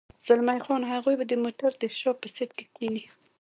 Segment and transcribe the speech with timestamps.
[0.25, 3.03] زلمی خان: هغوی به د موټر د شا په سېټ کې کېني.